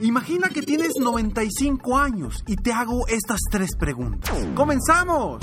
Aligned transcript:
Imagina 0.00 0.48
que 0.48 0.62
tienes 0.62 0.92
95 0.96 1.98
años 1.98 2.44
y 2.46 2.54
te 2.54 2.72
hago 2.72 3.08
estas 3.08 3.40
tres 3.50 3.70
preguntas. 3.76 4.32
¡Comenzamos! 4.54 5.40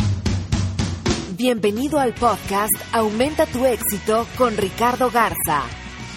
Bienvenido 1.36 2.00
al 2.00 2.14
podcast 2.14 2.72
Aumenta 2.94 3.46
tu 3.48 3.66
éxito 3.66 4.26
con 4.38 4.56
Ricardo 4.56 5.12
Garza, 5.12 5.64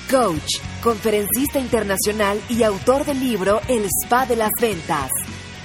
coach, 0.09 0.61
conferencista 0.85 1.59
internacional 1.59 2.41
y 2.49 2.63
autor 2.63 3.05
del 3.05 3.19
libro 3.19 3.61
El 3.67 3.87
Spa 3.87 4.25
de 4.27 4.37
las 4.37 4.53
Ventas. 4.61 5.11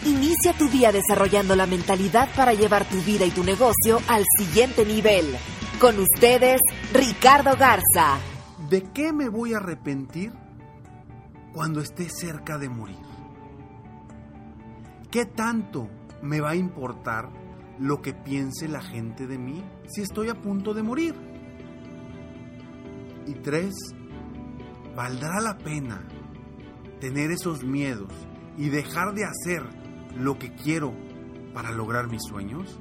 Inicia 0.04 0.54
tu 0.54 0.68
día 0.68 0.92
desarrollando 0.92 1.56
la 1.56 1.68
mentalidad 1.68 2.28
para 2.36 2.56
llevar 2.56 2.90
tu 2.90 3.00
vida 3.04 3.24
y 3.24 3.30
tu 3.30 3.44
negocio 3.44 4.02
al 4.08 4.24
siguiente 4.40 4.84
nivel. 4.84 5.28
Con 5.80 6.00
ustedes, 6.00 6.60
Ricardo 6.92 7.56
Garza. 7.56 8.18
¿De 8.68 8.82
qué 8.94 9.14
me 9.14 9.30
voy 9.30 9.54
a 9.54 9.58
arrepentir 9.58 10.32
cuando 11.54 11.80
esté 11.80 12.10
cerca 12.10 12.58
de 12.58 12.70
morir? 12.70 12.98
¿Qué 15.12 15.26
tanto 15.26 15.88
me 16.22 16.42
va 16.42 16.52
a 16.52 16.56
importar 16.56 17.30
lo 17.80 18.02
que 18.02 18.14
piense 18.14 18.68
la 18.68 18.82
gente 18.82 19.28
de 19.28 19.38
mí 19.38 19.64
si 19.88 20.02
estoy 20.02 20.30
a 20.30 20.42
punto 20.42 20.74
de 20.74 20.84
morir? 20.84 21.16
Y 23.28 23.36
tres, 23.36 23.74
¿valdrá 24.96 25.40
la 25.40 25.58
pena 25.58 26.04
tener 27.00 27.32
esos 27.32 27.64
miedos 27.64 28.12
y 28.58 28.70
dejar 28.70 29.14
de 29.14 29.26
hacer 29.26 29.64
lo 30.18 30.40
que 30.40 30.54
quiero 30.54 30.94
para 31.54 31.72
lograr 31.72 32.10
mis 32.10 32.24
sueños? 32.24 32.80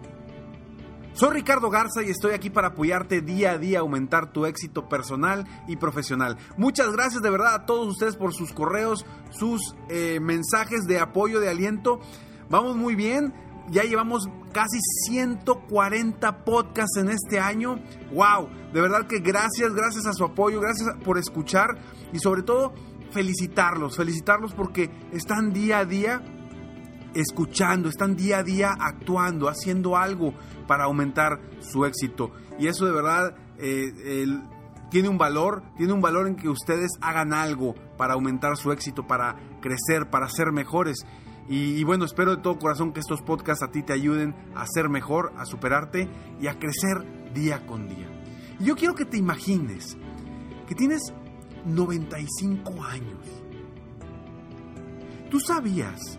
Soy 1.15 1.31
Ricardo 1.31 1.69
Garza 1.69 2.03
y 2.03 2.11
estoy 2.11 2.33
aquí 2.33 2.49
para 2.49 2.69
apoyarte 2.69 3.21
día 3.21 3.53
a 3.53 3.59
día 3.59 3.79
a 3.79 3.81
aumentar 3.83 4.33
tu 4.33 4.47
éxito 4.47 4.89
personal 4.89 5.47
y 5.69 5.77
profesional. 5.77 6.39
Muchas 6.57 6.91
gracias 6.93 7.21
de 7.21 7.31
verdad 7.31 7.55
a 7.55 7.67
todos 7.67 7.87
ustedes 7.89 8.17
por 8.17 8.33
sus 8.33 8.53
correos, 8.53 9.05
sus 9.31 9.77
eh, 9.91 10.21
mensajes 10.21 10.85
de 10.85 11.01
apoyo, 11.01 11.39
de 11.39 11.51
aliento. 11.51 12.01
Vamos 12.49 12.77
muy 12.77 12.95
bien. 12.95 13.35
Ya 13.71 13.83
llevamos 13.83 14.27
casi 14.53 14.79
140 15.07 16.45
podcasts 16.45 16.97
en 16.97 17.11
este 17.11 17.39
año. 17.39 17.79
¡Wow! 18.13 18.49
De 18.73 18.81
verdad 18.81 19.07
que 19.07 19.21
gracias, 19.21 19.75
gracias 19.75 20.07
a 20.07 20.15
su 20.15 20.25
apoyo, 20.25 20.61
gracias 20.61 20.97
por 21.05 21.19
escuchar 21.19 21.79
y 22.13 22.19
sobre 22.19 22.43
todo 22.43 22.73
felicitarlos, 23.13 23.97
felicitarlos 23.99 24.55
porque 24.55 24.91
están 25.13 25.53
día 25.53 25.81
a 25.81 25.85
día 25.85 26.23
escuchando, 27.15 27.89
están 27.89 28.17
día 28.17 28.39
a 28.39 28.43
día 28.43 28.71
actuando, 28.79 29.49
haciendo 29.49 29.97
algo 29.97 30.35
para 30.67 30.85
aumentar 30.85 31.41
su 31.61 31.85
éxito. 31.85 32.33
Y 32.59 32.67
eso 32.67 32.87
de 32.87 32.93
verdad 32.93 33.35
eh, 33.59 34.27
tiene 34.91 35.09
un 35.09 35.19
valor, 35.19 35.63
tiene 35.77 35.93
un 35.93 36.01
valor 36.01 36.27
en 36.27 36.37
que 36.37 36.49
ustedes 36.49 36.91
hagan 37.01 37.33
algo 37.33 37.75
para 37.97 38.15
aumentar 38.15 38.57
su 38.57 38.73
éxito, 38.73 39.07
para 39.07 39.37
crecer, 39.61 40.11
para 40.11 40.29
ser 40.29 40.53
mejores. 40.53 41.07
Y, 41.49 41.75
y, 41.75 41.85
bueno, 41.85 42.05
espero 42.05 42.37
de 42.37 42.43
todo 42.43 42.59
corazón 42.59 42.93
que 42.93 43.01
estos 43.01 43.21
podcasts 43.21 43.65
a 43.65 43.71
ti 43.73 43.83
te 43.83 43.93
ayuden 43.93 44.35
a 44.55 44.65
ser 44.67 44.89
mejor, 44.89 45.33
a 45.37 45.45
superarte 45.45 46.09
y 46.41 46.47
a 46.47 46.59
crecer 46.59 47.33
día 47.35 47.67
con 47.67 47.89
día. 47.89 48.09
Y 48.61 48.65
yo 48.65 48.77
quiero 48.77 48.95
que 48.95 49.05
te 49.05 49.17
imagines 49.17 49.97
que 50.69 50.75
tienes 50.75 51.13
95 51.67 52.85
años. 52.85 53.43
¿Tú 55.31 55.41
sabías 55.41 56.19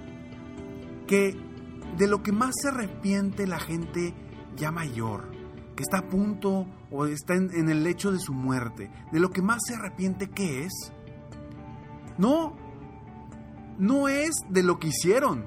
que 1.08 1.36
de 1.98 2.08
lo 2.08 2.24
que 2.24 2.32
más 2.32 2.54
se 2.62 2.70
arrepiente 2.70 3.48
la 3.48 3.60
gente 3.60 4.14
ya 4.56 4.72
mayor, 4.72 5.32
que 5.76 5.84
está 5.84 6.00
a 6.00 6.10
punto 6.10 6.68
o 6.92 7.06
está 7.06 7.36
en, 7.36 7.70
el 7.70 7.84
lecho 7.84 8.12
de 8.12 8.20
su 8.20 8.34
muerte, 8.34 8.92
de 9.12 9.20
lo 9.20 9.30
que 9.30 9.42
más 9.42 9.60
se 9.66 9.76
arrepiente, 9.76 10.30
¿qué 10.30 10.66
es? 10.66 10.92
No, 12.18 12.56
no 13.78 14.08
es 14.08 14.32
de 14.50 14.64
lo 14.64 14.80
que 14.80 14.88
hicieron. 14.88 15.46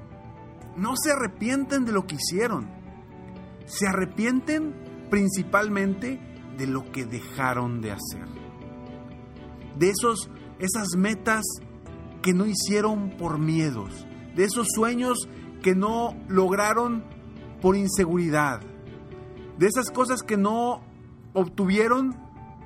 No 0.75 0.95
se 0.95 1.11
arrepienten 1.11 1.85
de 1.85 1.91
lo 1.91 2.05
que 2.05 2.15
hicieron. 2.15 2.69
Se 3.65 3.87
arrepienten 3.87 4.75
principalmente 5.09 6.19
de 6.57 6.67
lo 6.67 6.91
que 6.91 7.05
dejaron 7.05 7.81
de 7.81 7.91
hacer. 7.91 8.27
De 9.77 9.89
esos, 9.89 10.29
esas 10.59 10.89
metas 10.97 11.43
que 12.21 12.33
no 12.33 12.45
hicieron 12.45 13.11
por 13.17 13.39
miedos. 13.39 14.05
De 14.35 14.43
esos 14.43 14.67
sueños 14.75 15.27
que 15.61 15.75
no 15.75 16.15
lograron 16.27 17.03
por 17.61 17.75
inseguridad, 17.75 18.61
de 19.57 19.67
esas 19.67 19.89
cosas 19.89 20.21
que 20.21 20.37
no 20.37 20.81
obtuvieron 21.33 22.15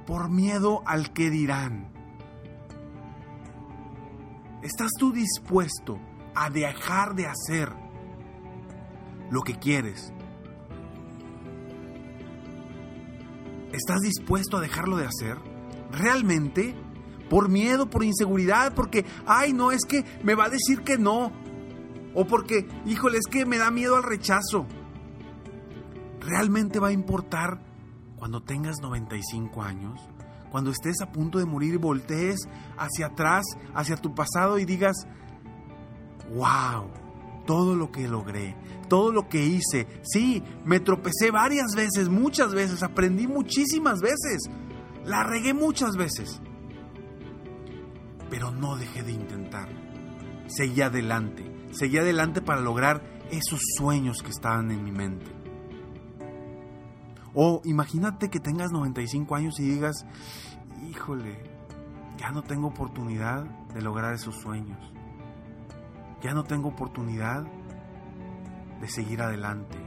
por 0.05 0.29
miedo 0.29 0.81
al 0.85 1.13
que 1.13 1.29
dirán. 1.29 1.89
¿Estás 4.61 4.91
tú 4.99 5.11
dispuesto 5.11 5.99
a 6.35 6.49
dejar 6.49 7.15
de 7.15 7.27
hacer 7.27 7.69
lo 9.29 9.41
que 9.41 9.55
quieres? 9.57 10.13
¿Estás 13.71 14.01
dispuesto 14.01 14.57
a 14.57 14.61
dejarlo 14.61 14.97
de 14.97 15.07
hacer? 15.07 15.37
¿Realmente? 15.91 16.75
¿Por 17.29 17.49
miedo, 17.49 17.89
por 17.89 18.03
inseguridad? 18.03 18.73
Porque, 18.75 19.05
ay, 19.25 19.53
no, 19.53 19.71
es 19.71 19.85
que 19.85 20.03
me 20.23 20.35
va 20.35 20.45
a 20.45 20.49
decir 20.49 20.81
que 20.81 20.97
no. 20.97 21.31
O 22.13 22.25
porque, 22.25 22.67
híjole, 22.85 23.17
es 23.17 23.27
que 23.29 23.45
me 23.45 23.57
da 23.57 23.71
miedo 23.71 23.95
al 23.95 24.03
rechazo. 24.03 24.65
¿Realmente 26.19 26.79
va 26.79 26.89
a 26.89 26.93
importar 26.93 27.61
cuando 28.17 28.43
tengas 28.43 28.77
95 28.81 29.61
años? 29.61 29.99
Cuando 30.51 30.71
estés 30.71 31.01
a 31.01 31.11
punto 31.11 31.39
de 31.39 31.45
morir 31.45 31.77
voltees 31.77 32.39
hacia 32.77 33.07
atrás, 33.07 33.45
hacia 33.73 33.95
tu 33.95 34.13
pasado 34.13 34.59
y 34.59 34.65
digas, 34.65 35.07
wow, 36.35 36.89
todo 37.45 37.75
lo 37.75 37.91
que 37.91 38.07
logré, 38.09 38.57
todo 38.89 39.13
lo 39.13 39.29
que 39.29 39.45
hice. 39.45 39.87
Sí, 40.03 40.43
me 40.65 40.81
tropecé 40.81 41.31
varias 41.31 41.73
veces, 41.73 42.09
muchas 42.09 42.53
veces, 42.53 42.83
aprendí 42.83 43.27
muchísimas 43.27 44.01
veces, 44.01 44.41
la 45.05 45.23
regué 45.23 45.53
muchas 45.53 45.95
veces. 45.95 46.41
Pero 48.29 48.51
no 48.51 48.75
dejé 48.75 49.03
de 49.03 49.13
intentar. 49.13 49.69
Seguí 50.47 50.81
adelante 50.81 51.50
seguí 51.71 51.97
adelante 51.97 52.41
para 52.41 52.61
lograr 52.61 53.01
esos 53.31 53.59
sueños 53.77 54.21
que 54.23 54.29
estaban 54.29 54.71
en 54.71 54.83
mi 54.83 54.91
mente. 54.91 55.31
O 57.33 57.61
imagínate 57.63 58.29
que 58.29 58.39
tengas 58.39 58.71
95 58.71 59.35
años 59.35 59.59
y 59.59 59.63
digas, 59.63 60.05
híjole, 60.89 61.41
ya 62.17 62.31
no 62.31 62.43
tengo 62.43 62.67
oportunidad 62.67 63.43
de 63.73 63.81
lograr 63.81 64.13
esos 64.13 64.35
sueños. 64.35 64.79
Ya 66.21 66.33
no 66.33 66.43
tengo 66.43 66.69
oportunidad 66.69 67.43
de 68.79 68.87
seguir 68.87 69.21
adelante. 69.21 69.77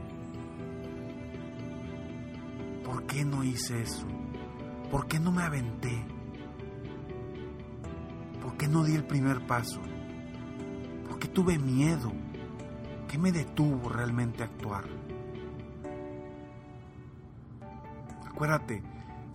¿Por 2.83 3.05
qué 3.05 3.23
no 3.23 3.43
hice 3.43 3.81
eso? 3.81 4.07
¿Por 4.91 5.07
qué 5.07 5.19
no 5.19 5.31
me 5.31 5.43
aventé? 5.43 6.05
¿Por 8.41 8.57
qué 8.57 8.67
no 8.67 8.83
di 8.83 8.95
el 8.95 9.05
primer 9.05 9.45
paso? 9.45 9.81
¿Por 11.35 11.45
qué 11.45 11.51
tuve 11.51 11.59
miedo? 11.59 12.13
¿Qué 13.09 13.17
me 13.17 13.31
detuvo 13.31 13.89
realmente 13.89 14.41
a 14.41 14.45
actuar? 14.45 14.85
Acuérdate, 18.25 18.81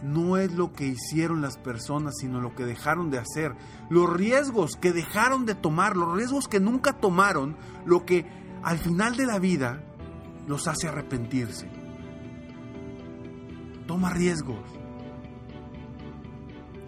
no 0.03 0.39
es 0.39 0.53
lo 0.53 0.73
que 0.73 0.87
hicieron 0.87 1.43
las 1.43 1.59
personas, 1.59 2.15
sino 2.19 2.41
lo 2.41 2.55
que 2.55 2.65
dejaron 2.65 3.11
de 3.11 3.19
hacer. 3.19 3.55
Los 3.91 4.11
riesgos 4.11 4.77
que 4.77 4.93
dejaron 4.93 5.45
de 5.45 5.55
tomar, 5.55 5.97
los 5.97 6.17
riesgos 6.17 6.49
que 6.49 6.59
nunca 6.59 6.95
tomaron, 6.95 7.57
lo 7.85 8.07
que 8.07 8.27
al 8.63 8.79
final 8.79 9.17
de 9.17 9.27
la 9.27 9.39
vida 9.39 9.85
los 10.47 10.69
hace 10.69 10.89
arrepentirse. 10.89 11.69
Toma 13.87 14.11
riesgos. 14.11 14.65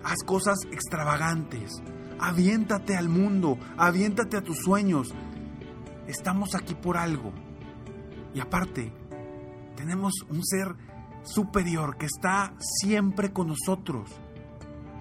Haz 0.05 0.25
cosas 0.25 0.59
extravagantes. 0.71 1.83
Aviéntate 2.25 2.97
al 2.97 3.09
mundo, 3.09 3.59
aviéntate 3.77 4.37
a 4.37 4.43
tus 4.43 4.59
sueños. 4.59 5.13
Estamos 6.07 6.55
aquí 6.55 6.77
por 6.77 6.97
algo. 6.97 7.33
Y 8.33 8.39
aparte, 8.39 8.93
tenemos 9.75 10.13
un 10.31 10.45
ser 10.45 10.77
superior 11.25 11.97
que 11.97 12.07
está 12.07 12.55
siempre 12.61 13.33
con 13.33 13.49
nosotros. 13.49 14.09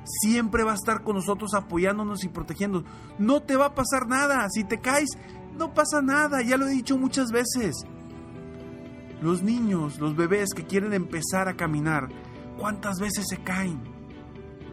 Siempre 0.04 0.64
va 0.64 0.72
a 0.72 0.76
estar 0.76 1.04
con 1.04 1.16
nosotros 1.16 1.54
apoyándonos 1.54 2.24
y 2.24 2.30
protegiendo. 2.30 2.84
No 3.20 3.44
te 3.44 3.56
va 3.56 3.68
a 3.68 3.76
pasar 3.76 4.08
nada. 4.08 4.48
Si 4.50 4.64
te 4.64 4.82
caes, 4.82 5.12
no 5.56 5.76
pasa 5.76 6.02
nada. 6.02 6.42
Ya 6.42 6.58
lo 6.58 6.66
he 6.68 6.72
dicho 6.72 6.98
muchas 6.98 7.30
veces. 7.30 7.76
Los 9.22 9.44
niños, 9.44 10.00
los 10.00 10.16
bebés 10.16 10.56
que 10.56 10.66
quieren 10.66 10.94
empezar 10.94 11.48
a 11.48 11.56
caminar, 11.56 12.10
¿cuántas 12.58 13.00
veces 13.00 13.28
se 13.30 13.38
caen? 13.44 13.91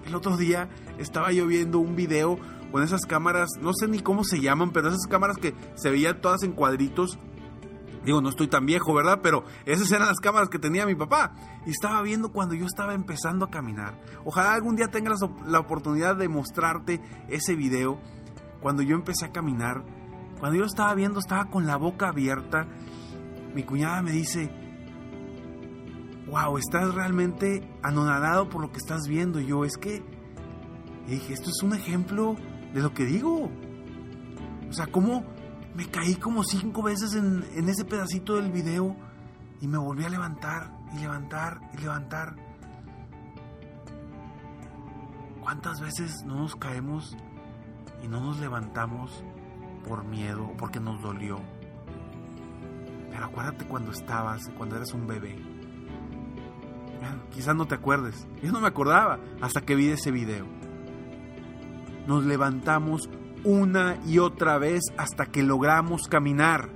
El 0.09 0.15
otro 0.15 0.37
día 0.37 0.69
estaba 0.99 1.33
yo 1.33 1.47
viendo 1.47 1.79
un 1.79 1.95
video 1.95 2.39
con 2.73 2.83
esas 2.83 3.03
cámaras, 3.03 3.51
no 3.61 3.73
sé 3.75 3.89
ni 3.89 4.01
cómo 4.01 4.25
se 4.25 4.41
llaman, 4.41 4.71
pero 4.73 4.89
esas 4.89 5.07
cámaras 5.07 5.37
que 5.37 5.55
se 5.75 5.91
veían 5.91 6.21
todas 6.21 6.43
en 6.43 6.53
cuadritos 6.53 7.19
Digo, 8.05 8.23
no 8.23 8.31
estoy 8.31 8.49
tan 8.49 8.65
viejo, 8.65 8.95
¿verdad? 8.95 9.21
Pero 9.23 9.45
esas 9.67 9.93
eran 9.93 10.09
las 10.09 10.19
cámaras 10.19 10.49
que 10.49 10.59
tenía 10.59 10.87
mi 10.87 10.95
papá. 10.95 11.35
Y 11.67 11.71
estaba 11.71 12.01
viendo 12.01 12.33
cuando 12.33 12.55
yo 12.55 12.65
estaba 12.65 12.95
empezando 12.95 13.45
a 13.45 13.51
caminar. 13.51 14.01
Ojalá 14.25 14.55
algún 14.55 14.77
día 14.77 14.89
tengas 14.89 15.21
la 15.45 15.59
oportunidad 15.59 16.17
de 16.17 16.27
mostrarte 16.27 17.03
ese 17.29 17.55
video. 17.55 18.01
Cuando 18.63 18.83
yo 18.83 18.95
empecé 18.95 19.27
a 19.27 19.33
caminar. 19.33 19.85
Cuando 20.41 20.59
yo 20.59 20.65
estaba 20.65 20.95
viendo, 20.95 21.19
estaba 21.21 21.51
con 21.51 21.67
la 21.67 21.77
boca 21.77 22.09
abierta. 22.09 22.67
Mi 23.55 23.65
cuñada 23.65 24.01
me 24.01 24.13
dice, 24.13 24.51
wow, 26.31 26.59
estás 26.59 26.95
realmente 26.95 27.69
anonadado 27.83 28.49
por 28.49 28.63
lo 28.63 28.71
que 28.71 28.79
estás 28.79 29.07
viendo. 29.09 29.41
Y 29.41 29.47
yo, 29.47 29.65
es 29.65 29.77
que... 29.77 30.03
Y 31.07 31.13
dije, 31.13 31.33
esto 31.33 31.51
es 31.51 31.63
un 31.63 31.75
ejemplo 31.75 32.37
de 32.75 32.81
lo 32.81 32.93
que 32.93 33.05
digo. 33.05 33.51
O 34.69 34.73
sea, 34.73 34.87
¿cómo 34.87 35.25
me 35.79 35.87
caí 35.87 36.17
como 36.17 36.43
cinco 36.43 36.83
veces 36.83 37.15
en, 37.15 37.69
ese 37.69 37.85
pedacito 37.85 38.35
del 38.35 38.51
video 38.51 38.97
y 39.61 39.69
me 39.69 39.79
volví 39.79 40.05
a 40.05 40.09
levantar 40.09 40.73
y 40.93 40.99
levantar 40.99 41.61
y 41.73 41.81
levantar. 41.81 42.35
¿Cuántas 45.41 45.81
veces 45.81 46.25
no 46.27 46.35
nos 46.35 46.57
caemos 46.57 47.17
y 48.03 48.09
no 48.09 48.21
nos 48.21 48.41
levantamos 48.41 49.23
por 49.87 50.05
miedo 50.05 50.49
o 50.49 50.57
porque 50.57 50.81
nos 50.81 51.01
dolió? 51.01 51.39
Pero 53.13 53.27
acuérdate 53.27 53.65
cuando 53.65 53.93
estabas, 53.93 54.51
cuando 54.57 54.75
eras 54.75 54.93
un 54.93 55.07
bebé. 55.07 55.58
Quizás 57.31 57.55
no 57.55 57.67
te 57.67 57.75
acuerdes. 57.75 58.27
Yo 58.43 58.53
no 58.53 58.61
me 58.61 58.69
acordaba 58.69 59.19
hasta 59.41 59.61
que 59.61 59.75
vi 59.75 59.91
ese 59.91 60.11
video. 60.11 60.47
Nos 62.07 62.25
levantamos 62.25 63.09
una 63.45 63.99
y 64.07 64.19
otra 64.19 64.59
vez 64.59 64.83
hasta 64.97 65.27
que 65.27 65.43
logramos 65.43 66.09
caminar. 66.09 66.71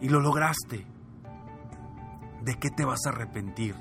Y 0.00 0.08
lo 0.08 0.20
lograste. 0.20 0.86
¿De 2.42 2.54
qué 2.54 2.70
te 2.70 2.84
vas 2.84 3.04
a 3.06 3.10
arrepentir 3.10 3.74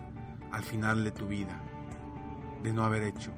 al 0.52 0.64
final 0.64 1.04
de 1.04 1.12
tu 1.12 1.28
vida? 1.28 1.62
De 2.64 2.74
no 2.74 2.84
haber 2.84 3.04
hecho. 3.04 3.32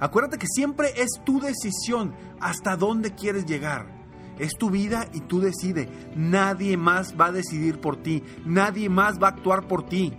Acuérdate 0.00 0.38
que 0.38 0.46
siempre 0.46 0.88
es 0.96 1.08
tu 1.24 1.40
decisión 1.40 2.14
hasta 2.40 2.76
dónde 2.76 3.14
quieres 3.14 3.46
llegar. 3.46 3.98
Es 4.38 4.52
tu 4.56 4.70
vida 4.70 5.08
y 5.12 5.20
tú 5.22 5.40
decides. 5.40 5.88
Nadie 6.14 6.76
más 6.76 7.16
va 7.20 7.26
a 7.26 7.32
decidir 7.32 7.80
por 7.80 7.96
ti. 7.96 8.22
Nadie 8.44 8.88
más 8.88 9.18
va 9.20 9.28
a 9.28 9.30
actuar 9.30 9.66
por 9.66 9.84
ti. 9.86 10.16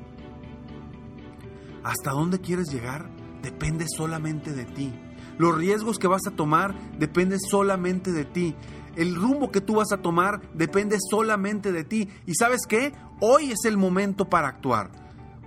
Hasta 1.84 2.12
dónde 2.12 2.40
quieres 2.40 2.72
llegar 2.72 3.10
depende 3.42 3.86
solamente 3.88 4.54
de 4.54 4.66
ti. 4.66 4.94
Los 5.38 5.58
riesgos 5.58 5.98
que 6.00 6.08
vas 6.08 6.28
a 6.28 6.31
tomar 6.31 6.76
dependen 6.98 7.40
solamente 7.40 8.12
de 8.12 8.26
ti. 8.26 8.56
El 8.96 9.16
rumbo 9.16 9.52
que 9.52 9.62
tú 9.62 9.76
vas 9.76 9.92
a 9.94 10.02
tomar 10.02 10.42
depende 10.54 10.98
solamente 11.10 11.72
de 11.72 11.84
ti. 11.86 12.10
¿Y 12.26 12.36
sabes 12.36 12.62
qué? 12.68 12.94
Hoy 13.22 13.52
es 13.52 13.64
el 13.66 13.78
momento 13.78 14.30
para 14.30 14.50
actuar. 14.50 14.92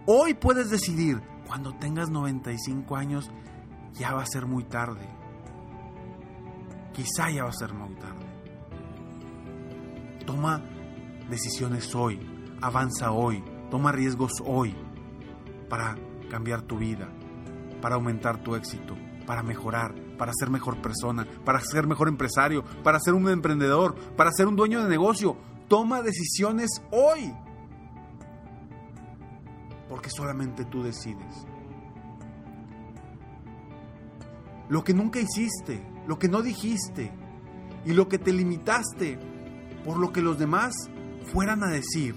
Hoy 0.07 0.35
puedes 0.35 0.71
decidir. 0.71 1.21
Cuando 1.47 1.75
tengas 1.75 2.09
95 2.09 2.97
años 2.97 3.31
ya 3.93 4.15
va 4.15 4.23
a 4.23 4.27
ser 4.27 4.47
muy 4.47 4.65
tarde. 4.65 5.07
Quizá 6.95 7.31
ya 7.31 7.45
va 7.45 7.51
a 7.51 7.55
ser 7.55 7.75
muy 7.75 7.95
tarde. 7.97 8.27
Toma 10.25 10.63
decisiones 11.29 11.95
hoy. 11.95 12.19
Avanza 12.63 13.13
hoy. 13.13 13.45
Toma 13.71 13.93
riesgos 13.93 14.33
hoy 14.45 14.75
para 15.69 15.97
cambiar 16.33 16.63
tu 16.63 16.79
vida, 16.79 17.11
para 17.83 17.97
aumentar 17.97 18.43
tu 18.43 18.57
éxito 18.57 18.97
para 19.27 19.43
mejorar, 19.43 19.95
para 20.19 20.33
ser 20.33 20.51
mejor 20.51 20.81
persona, 20.81 21.27
para 21.45 21.61
ser 21.61 21.87
mejor 21.87 22.09
empresario, 22.09 22.65
para 22.83 22.99
ser 23.01 23.15
un 23.15 23.29
emprendedor, 23.29 23.95
para 24.17 24.33
ser 24.33 24.47
un 24.47 24.57
dueño 24.57 24.83
de 24.83 24.89
negocio. 24.89 25.37
Toma 25.69 26.03
decisiones 26.03 26.83
hoy. 26.91 27.33
Porque 29.89 30.11
solamente 30.11 30.65
tú 30.65 30.83
decides. 30.83 31.47
Lo 34.69 34.83
que 34.85 34.95
nunca 34.95 35.21
hiciste, 35.21 35.87
lo 36.07 36.19
que 36.19 36.29
no 36.29 36.43
dijiste 36.43 37.13
y 37.85 37.93
lo 37.93 38.09
que 38.09 38.19
te 38.19 38.33
limitaste 38.33 39.19
por 39.85 39.99
lo 39.99 40.13
que 40.13 40.23
los 40.23 40.39
demás 40.39 40.75
fueran 41.33 41.63
a 41.63 41.69
decir, 41.69 42.15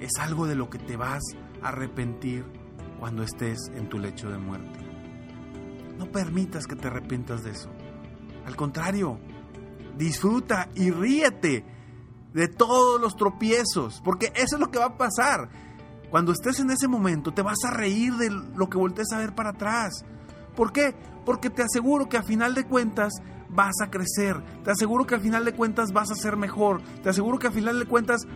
es 0.00 0.10
algo 0.18 0.46
de 0.46 0.56
lo 0.56 0.70
que 0.70 0.78
te 0.78 0.96
vas 0.96 1.22
a 1.62 1.68
arrepentir 1.68 2.59
cuando 3.00 3.22
estés 3.22 3.58
en 3.74 3.88
tu 3.88 3.98
lecho 3.98 4.30
de 4.30 4.38
muerte. 4.38 4.78
No 5.98 6.06
permitas 6.12 6.66
que 6.66 6.76
te 6.76 6.86
arrepientas 6.86 7.42
de 7.42 7.50
eso. 7.50 7.70
Al 8.46 8.54
contrario, 8.54 9.18
disfruta 9.96 10.68
y 10.74 10.90
ríete 10.90 11.64
de 12.32 12.48
todos 12.48 13.00
los 13.00 13.16
tropiezos, 13.16 14.00
porque 14.04 14.32
eso 14.36 14.56
es 14.56 14.60
lo 14.60 14.70
que 14.70 14.78
va 14.78 14.86
a 14.86 14.98
pasar. 14.98 15.48
Cuando 16.10 16.32
estés 16.32 16.60
en 16.60 16.70
ese 16.70 16.88
momento, 16.88 17.32
te 17.32 17.42
vas 17.42 17.58
a 17.66 17.70
reír 17.70 18.14
de 18.14 18.30
lo 18.30 18.68
que 18.68 18.78
voltees 18.78 19.12
a 19.12 19.18
ver 19.18 19.34
para 19.34 19.50
atrás. 19.50 20.04
¿Por 20.54 20.72
qué? 20.72 20.94
Porque 21.24 21.50
te 21.50 21.62
aseguro 21.62 22.08
que 22.08 22.18
a 22.18 22.22
final 22.22 22.54
de 22.54 22.64
cuentas 22.64 23.12
vas 23.48 23.74
a 23.82 23.90
crecer. 23.90 24.42
Te 24.62 24.72
aseguro 24.72 25.06
que 25.06 25.14
al 25.14 25.20
final 25.20 25.44
de 25.44 25.54
cuentas 25.54 25.92
vas 25.92 26.10
a 26.10 26.16
ser 26.16 26.36
mejor. 26.36 26.82
Te 27.02 27.08
aseguro 27.08 27.38
que 27.38 27.46
al 27.46 27.52
final 27.52 27.78
de 27.78 27.86
cuentas 27.86 28.26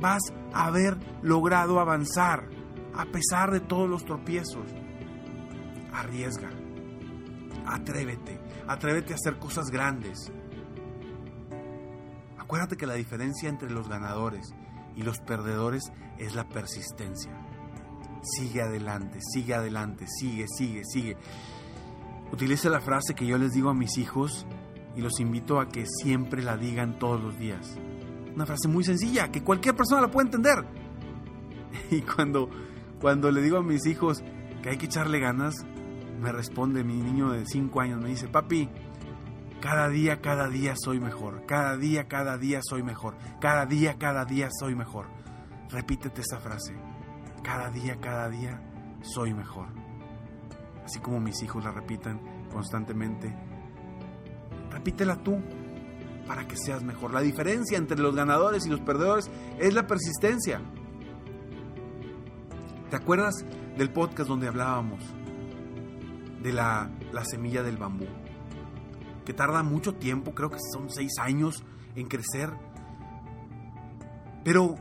vas 0.00 0.22
a 0.52 0.66
haber 0.66 0.98
logrado 1.22 1.80
avanzar 1.80 2.48
a 2.94 3.04
pesar 3.06 3.50
de 3.50 3.60
todos 3.60 3.88
los 3.88 4.04
tropiezos. 4.04 4.66
Arriesga. 5.92 6.50
Atrévete, 7.66 8.40
atrévete 8.66 9.12
a 9.12 9.16
hacer 9.16 9.38
cosas 9.38 9.70
grandes. 9.70 10.32
Acuérdate 12.38 12.76
que 12.76 12.86
la 12.86 12.94
diferencia 12.94 13.48
entre 13.48 13.70
los 13.70 13.88
ganadores 13.88 14.54
y 14.96 15.02
los 15.02 15.20
perdedores 15.20 15.92
es 16.18 16.34
la 16.34 16.48
persistencia. 16.48 17.32
Sigue 18.22 18.62
adelante, 18.62 19.20
sigue 19.20 19.54
adelante, 19.54 20.06
sigue, 20.06 20.46
sigue, 20.48 20.82
sigue. 20.84 21.16
Utilice 22.32 22.70
la 22.70 22.80
frase 22.80 23.14
que 23.14 23.26
yo 23.26 23.38
les 23.38 23.52
digo 23.52 23.70
a 23.70 23.74
mis 23.74 23.98
hijos 23.98 24.46
y 24.96 25.00
los 25.00 25.20
invito 25.20 25.60
a 25.60 25.68
que 25.68 25.86
siempre 25.86 26.42
la 26.42 26.56
digan 26.56 26.98
todos 26.98 27.20
los 27.22 27.38
días. 27.38 27.76
Una 28.34 28.46
frase 28.46 28.68
muy 28.68 28.84
sencilla, 28.84 29.30
que 29.30 29.42
cualquier 29.42 29.74
persona 29.74 30.00
la 30.00 30.10
puede 30.10 30.28
entender. 30.28 30.64
Y 31.90 32.02
cuando, 32.02 32.48
cuando 33.02 33.32
le 33.32 33.42
digo 33.42 33.58
a 33.58 33.62
mis 33.62 33.84
hijos 33.86 34.22
que 34.62 34.70
hay 34.70 34.78
que 34.78 34.86
echarle 34.86 35.18
ganas, 35.18 35.56
me 36.20 36.30
responde 36.30 36.84
mi 36.84 36.94
niño 36.94 37.32
de 37.32 37.44
5 37.44 37.80
años, 37.80 38.00
me 38.00 38.10
dice, 38.10 38.28
papi, 38.28 38.68
cada 39.60 39.88
día, 39.88 40.20
cada 40.20 40.48
día 40.48 40.74
soy 40.76 41.00
mejor, 41.00 41.44
cada 41.44 41.76
día, 41.76 42.06
cada 42.06 42.38
día 42.38 42.60
soy 42.62 42.84
mejor, 42.84 43.16
cada 43.40 43.66
día, 43.66 43.98
cada 43.98 44.24
día 44.24 44.48
soy 44.56 44.76
mejor. 44.76 45.08
Repítete 45.68 46.20
esa 46.20 46.38
frase, 46.38 46.76
cada 47.42 47.70
día, 47.70 47.98
cada 48.00 48.28
día 48.28 48.62
soy 49.02 49.34
mejor. 49.34 49.66
Así 50.84 51.00
como 51.00 51.18
mis 51.18 51.42
hijos 51.42 51.64
la 51.64 51.72
repiten 51.72 52.20
constantemente, 52.52 53.34
repítela 54.70 55.16
tú 55.16 55.40
para 56.28 56.46
que 56.46 56.56
seas 56.56 56.84
mejor. 56.84 57.12
La 57.12 57.20
diferencia 57.20 57.78
entre 57.78 57.98
los 57.98 58.14
ganadores 58.14 58.64
y 58.64 58.70
los 58.70 58.80
perdedores 58.80 59.28
es 59.58 59.74
la 59.74 59.88
persistencia. 59.88 60.60
¿Te 62.92 62.96
acuerdas 62.98 63.46
del 63.78 63.90
podcast 63.90 64.28
donde 64.28 64.48
hablábamos 64.48 65.02
de 66.42 66.52
la, 66.52 66.90
semilla 67.24 67.62
del 67.62 67.78
bambú, 67.78 68.04
que 69.24 69.32
tarda 69.32 69.62
mucho 69.62 69.94
tiempo, 69.94 70.34
creo 70.34 70.50
que 70.50 70.58
son 70.74 70.90
seis 70.90 71.12
años 71.18 71.64
en 71.96 72.06
crecer. 72.06 72.50
Pero 74.44 74.74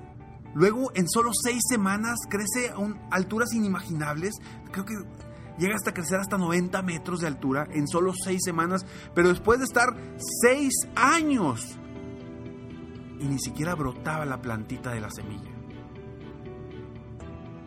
Luego, 0.53 0.91
en 0.93 1.07
solo 1.07 1.31
seis 1.33 1.61
semanas, 1.69 2.19
crece 2.29 2.71
a 2.71 3.15
alturas 3.15 3.53
inimaginables. 3.53 4.33
Creo 4.73 4.83
que 4.83 4.95
llega 5.57 5.75
hasta 5.75 5.93
crecer 5.93 6.19
hasta 6.19 6.37
90 6.37 6.81
metros 6.81 7.21
de 7.21 7.27
altura 7.27 7.65
en 7.71 7.87
solo 7.87 8.11
seis 8.13 8.41
semanas. 8.43 8.85
Pero 9.15 9.29
después 9.29 9.59
de 9.59 9.63
estar 9.63 9.95
seis 10.41 10.73
años 10.97 11.79
y 13.21 13.23
ni 13.23 13.39
siquiera 13.39 13.73
brotaba 13.73 14.25
la 14.25 14.41
plantita 14.41 14.91
de 14.91 14.99
la 14.99 15.09
semilla. 15.09 15.50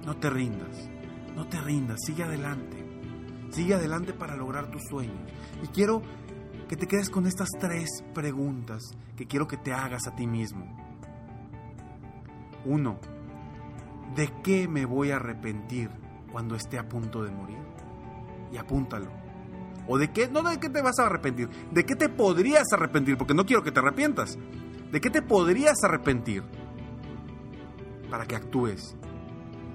No 0.05 0.17
te 0.17 0.29
rindas, 0.29 0.89
no 1.35 1.47
te 1.47 1.61
rindas, 1.61 2.01
sigue 2.05 2.25
adelante. 2.25 2.85
Sigue 3.51 3.75
adelante 3.75 4.13
para 4.13 4.37
lograr 4.37 4.71
tus 4.71 4.83
sueños. 4.83 5.17
Y 5.63 5.69
quiero 5.69 6.03
que 6.69 6.77
te 6.77 6.87
quedes 6.87 7.09
con 7.09 7.27
estas 7.27 7.49
tres 7.61 8.03
preguntas 8.13 8.83
que 9.17 9.27
quiero 9.27 9.47
que 9.47 9.57
te 9.57 9.73
hagas 9.73 10.07
a 10.09 10.17
ti 10.17 10.27
mismo. 10.27 10.67
Uno, 12.65 12.99
¿de 14.17 14.31
qué 14.43 14.67
me 14.67 14.85
voy 14.87 15.11
a 15.11 15.17
arrepentir 15.17 15.91
cuando 16.33 16.57
esté 16.57 16.79
a 16.79 16.89
punto 16.89 17.23
de 17.23 17.31
morir? 17.31 17.59
Y 18.53 18.57
apúntalo. 18.57 19.11
¿O 19.87 19.99
de 19.99 20.11
qué? 20.11 20.29
No 20.29 20.43
de 20.43 20.59
qué 20.59 20.71
te 20.71 20.83
vas 20.83 20.99
a 20.99 21.07
arrepentir. 21.07 21.49
¿De 21.71 21.85
qué 21.85 21.95
te 21.95 22.09
podrías 22.09 22.73
arrepentir? 22.73 23.17
Porque 23.17 23.35
no 23.35 23.45
quiero 23.47 23.63
que 23.63 23.71
te 23.71 23.81
arrepientas. 23.81 24.39
¿De 24.91 25.01
qué 25.01 25.11
te 25.11 25.23
podrías 25.23 25.77
arrepentir? 25.85 26.43
Para 28.11 28.27
que 28.27 28.35
actúes. 28.35 28.97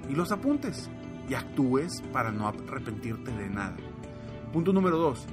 Y 0.09 0.15
los 0.15 0.31
apuntes. 0.31 0.89
Y 1.29 1.35
actúes 1.35 2.01
para 2.11 2.31
no 2.31 2.47
arrepentirte 2.47 3.31
de 3.31 3.49
nada. 3.49 3.77
Punto 4.51 4.73
número 4.73 4.97
dos. 4.97 5.27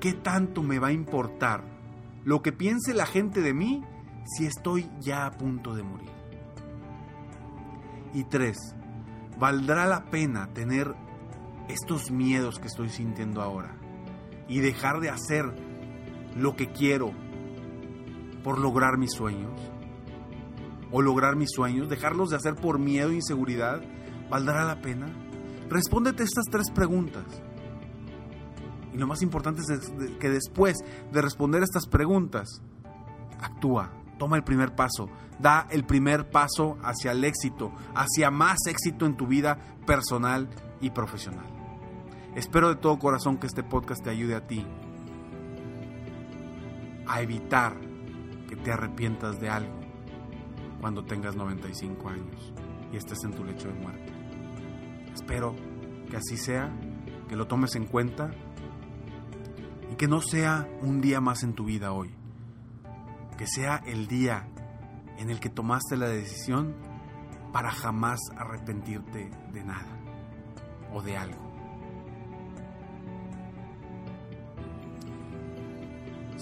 ¿Qué 0.00 0.12
tanto 0.12 0.62
me 0.62 0.78
va 0.78 0.88
a 0.88 0.92
importar 0.92 1.64
lo 2.24 2.42
que 2.42 2.52
piense 2.52 2.92
la 2.94 3.06
gente 3.06 3.40
de 3.40 3.54
mí 3.54 3.82
si 4.24 4.46
estoy 4.46 4.88
ya 5.00 5.26
a 5.26 5.30
punto 5.30 5.74
de 5.74 5.82
morir? 5.82 6.10
Y 8.12 8.24
tres, 8.24 8.56
¿valdrá 9.38 9.86
la 9.86 10.04
pena 10.04 10.52
tener 10.52 10.94
estos 11.68 12.10
miedos 12.10 12.58
que 12.58 12.68
estoy 12.68 12.90
sintiendo 12.90 13.42
ahora 13.42 13.76
y 14.46 14.60
dejar 14.60 15.00
de 15.00 15.10
hacer 15.10 15.44
lo 16.36 16.54
que 16.54 16.70
quiero 16.70 17.12
por 18.44 18.58
lograr 18.58 18.98
mis 18.98 19.12
sueños? 19.12 19.77
¿O 20.90 21.02
lograr 21.02 21.36
mis 21.36 21.50
sueños? 21.50 21.88
¿Dejarlos 21.88 22.30
de 22.30 22.36
hacer 22.36 22.54
por 22.54 22.78
miedo 22.78 23.10
e 23.10 23.16
inseguridad? 23.16 23.82
¿Valdrá 24.30 24.64
la 24.64 24.80
pena? 24.80 25.06
Respóndete 25.68 26.22
estas 26.22 26.44
tres 26.50 26.70
preguntas. 26.70 27.24
Y 28.92 28.96
lo 28.96 29.06
más 29.06 29.22
importante 29.22 29.60
es 29.60 29.92
que 30.18 30.30
después 30.30 30.78
de 31.12 31.22
responder 31.22 31.62
estas 31.62 31.86
preguntas, 31.86 32.62
actúa, 33.40 33.92
toma 34.18 34.36
el 34.36 34.44
primer 34.44 34.74
paso, 34.74 35.08
da 35.38 35.66
el 35.70 35.84
primer 35.84 36.30
paso 36.30 36.78
hacia 36.82 37.12
el 37.12 37.24
éxito, 37.24 37.72
hacia 37.94 38.30
más 38.30 38.58
éxito 38.66 39.04
en 39.04 39.16
tu 39.16 39.26
vida 39.26 39.58
personal 39.86 40.48
y 40.80 40.90
profesional. 40.90 41.46
Espero 42.34 42.68
de 42.68 42.76
todo 42.76 42.98
corazón 42.98 43.36
que 43.36 43.46
este 43.46 43.62
podcast 43.62 44.02
te 44.02 44.10
ayude 44.10 44.34
a 44.34 44.46
ti 44.46 44.66
a 47.06 47.22
evitar 47.22 47.74
que 48.48 48.56
te 48.56 48.70
arrepientas 48.70 49.40
de 49.40 49.48
algo 49.48 49.77
cuando 50.80 51.04
tengas 51.04 51.36
95 51.36 52.08
años 52.08 52.52
y 52.92 52.96
estés 52.96 53.22
en 53.24 53.32
tu 53.32 53.44
lecho 53.44 53.68
de 53.68 53.74
muerte. 53.74 54.12
Espero 55.12 55.54
que 56.10 56.16
así 56.16 56.36
sea, 56.36 56.72
que 57.28 57.36
lo 57.36 57.46
tomes 57.46 57.74
en 57.74 57.86
cuenta 57.86 58.30
y 59.92 59.96
que 59.96 60.08
no 60.08 60.20
sea 60.20 60.68
un 60.82 61.00
día 61.00 61.20
más 61.20 61.42
en 61.42 61.54
tu 61.54 61.64
vida 61.64 61.92
hoy, 61.92 62.14
que 63.36 63.46
sea 63.46 63.82
el 63.86 64.06
día 64.06 64.48
en 65.18 65.30
el 65.30 65.40
que 65.40 65.48
tomaste 65.48 65.96
la 65.96 66.08
decisión 66.08 66.74
para 67.52 67.70
jamás 67.70 68.20
arrepentirte 68.36 69.30
de 69.52 69.64
nada 69.64 69.98
o 70.92 71.02
de 71.02 71.16
algo. 71.16 71.47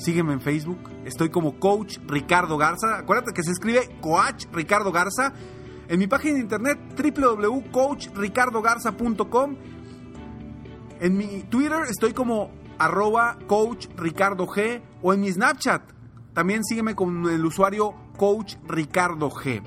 Sígueme 0.07 0.33
en 0.35 0.41
Facebook. 0.41 0.79
Estoy 1.05 1.31
como 1.31 1.59
Coach 1.59 1.99
Ricardo 2.07 2.57
Garza. 2.57 2.99
Acuérdate 2.99 3.33
que 3.33 3.43
se 3.43 3.51
escribe 3.51 3.99
Coach 4.01 4.47
Ricardo 4.53 4.93
Garza. 4.93 5.33
En 5.89 5.99
mi 5.99 6.07
página 6.07 6.35
de 6.35 6.41
internet 6.43 6.79
www.coachricardogarza.com. 6.97 9.57
En 11.01 11.17
mi 11.17 11.43
Twitter 11.51 11.81
estoy 11.91 12.13
como 12.13 12.53
arroba 12.79 13.37
G. 13.49 14.83
O 15.03 15.13
en 15.13 15.23
mi 15.23 15.33
Snapchat. 15.33 15.83
También 16.33 16.63
sígueme 16.63 16.95
con 16.95 17.29
el 17.29 17.45
usuario 17.45 17.93
Coach 18.17 18.55
Ricardo 18.69 19.29
G. 19.29 19.61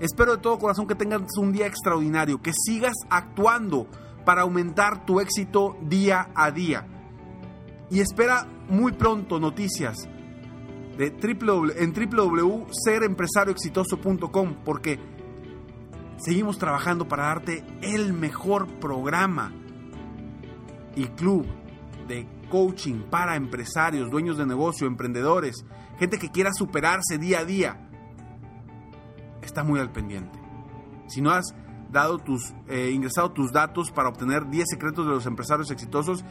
Espero 0.00 0.36
de 0.36 0.42
todo 0.42 0.58
corazón 0.58 0.86
que 0.86 0.94
tengas 0.94 1.36
un 1.36 1.52
día 1.52 1.66
extraordinario. 1.66 2.40
Que 2.40 2.54
sigas 2.54 2.94
actuando 3.10 3.86
para 4.24 4.40
aumentar 4.40 5.04
tu 5.04 5.20
éxito 5.20 5.76
día 5.82 6.30
a 6.34 6.50
día. 6.50 6.86
Y 7.90 8.00
espera 8.00 8.48
muy 8.68 8.92
pronto 8.92 9.40
noticias 9.40 10.08
de 10.96 11.12
en 11.76 11.92
www.serempresarioexitoso.com 11.92 14.54
porque 14.64 15.00
seguimos 16.18 16.58
trabajando 16.58 17.08
para 17.08 17.24
darte 17.24 17.64
el 17.82 18.12
mejor 18.12 18.68
programa 18.78 19.52
y 20.94 21.06
club 21.06 21.44
de 22.06 22.28
coaching 22.50 23.00
para 23.10 23.34
empresarios, 23.36 24.10
dueños 24.10 24.36
de 24.38 24.46
negocio, 24.46 24.86
emprendedores, 24.86 25.64
gente 25.98 26.18
que 26.18 26.30
quiera 26.30 26.52
superarse 26.52 27.18
día 27.18 27.40
a 27.40 27.44
día. 27.44 27.88
Está 29.42 29.64
muy 29.64 29.80
al 29.80 29.90
pendiente. 29.90 30.38
Si 31.08 31.20
no 31.20 31.30
has 31.30 31.54
dado 31.90 32.18
tus, 32.18 32.54
eh, 32.68 32.92
ingresado 32.92 33.32
tus 33.32 33.52
datos 33.52 33.90
para 33.90 34.08
obtener 34.08 34.48
10 34.48 34.64
secretos 34.68 35.06
de 35.06 35.12
los 35.12 35.26
empresarios 35.26 35.70
exitosos, 35.70 36.24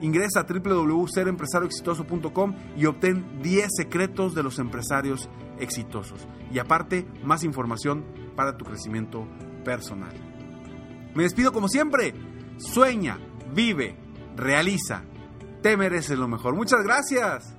Ingresa 0.00 0.40
a 0.40 0.44
www.serempresarioexitoso.com 0.44 2.54
y 2.76 2.86
obtén 2.86 3.42
10 3.42 3.68
secretos 3.76 4.34
de 4.34 4.42
los 4.42 4.58
empresarios 4.58 5.28
exitosos. 5.58 6.26
Y 6.52 6.58
aparte, 6.58 7.06
más 7.24 7.44
información 7.44 8.04
para 8.34 8.56
tu 8.56 8.64
crecimiento 8.64 9.26
personal. 9.64 10.12
Me 11.14 11.22
despido 11.22 11.52
como 11.52 11.68
siempre. 11.68 12.14
Sueña, 12.58 13.18
vive, 13.54 13.96
realiza. 14.36 15.04
Te 15.62 15.76
mereces 15.76 16.18
lo 16.18 16.28
mejor. 16.28 16.54
Muchas 16.54 16.82
gracias. 16.84 17.54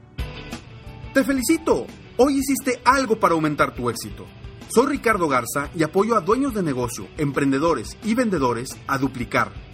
Te 1.14 1.24
felicito. 1.24 1.88
Hoy 2.18 2.38
hiciste 2.38 2.82
algo 2.86 3.20
para 3.20 3.34
aumentar 3.34 3.76
tu 3.76 3.90
éxito. 3.90 4.26
Soy 4.70 4.88
Ricardo 4.88 5.28
Garza 5.28 5.70
y 5.76 5.84
apoyo 5.84 6.16
a 6.16 6.22
dueños 6.22 6.54
de 6.54 6.62
negocio, 6.62 7.08
emprendedores 7.18 7.98
y 8.04 8.16
vendedores 8.16 8.78
a 8.88 8.98
duplicar 8.98 9.67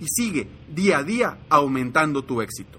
y 0.00 0.06
sigue 0.08 0.48
día 0.68 0.98
a 0.98 1.02
día 1.02 1.38
aumentando 1.48 2.22
tu 2.22 2.40
éxito. 2.40 2.78